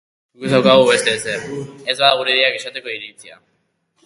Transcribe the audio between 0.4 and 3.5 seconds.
ez daukagu beste ezer, ez bada gure ideiak esateko iritzia.